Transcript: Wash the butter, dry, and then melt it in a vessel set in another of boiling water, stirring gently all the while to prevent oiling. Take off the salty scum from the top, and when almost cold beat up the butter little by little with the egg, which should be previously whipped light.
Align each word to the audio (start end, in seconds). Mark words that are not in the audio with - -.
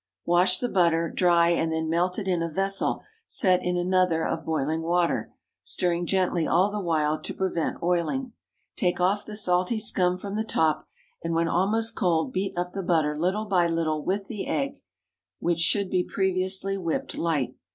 Wash 0.25 0.57
the 0.57 0.67
butter, 0.67 1.11
dry, 1.15 1.49
and 1.49 1.71
then 1.71 1.87
melt 1.87 2.17
it 2.17 2.27
in 2.27 2.41
a 2.41 2.49
vessel 2.49 3.03
set 3.27 3.63
in 3.63 3.77
another 3.77 4.25
of 4.25 4.43
boiling 4.43 4.81
water, 4.81 5.31
stirring 5.63 6.07
gently 6.07 6.47
all 6.47 6.71
the 6.71 6.79
while 6.81 7.19
to 7.21 7.35
prevent 7.35 7.77
oiling. 7.83 8.33
Take 8.75 8.99
off 8.99 9.27
the 9.27 9.35
salty 9.35 9.79
scum 9.79 10.17
from 10.17 10.35
the 10.35 10.43
top, 10.43 10.87
and 11.23 11.35
when 11.35 11.47
almost 11.47 11.93
cold 11.93 12.33
beat 12.33 12.57
up 12.57 12.71
the 12.71 12.81
butter 12.81 13.15
little 13.15 13.45
by 13.45 13.67
little 13.67 14.03
with 14.03 14.25
the 14.25 14.47
egg, 14.47 14.71
which 15.37 15.59
should 15.59 15.91
be 15.91 16.03
previously 16.03 16.79
whipped 16.79 17.15
light. 17.15 17.53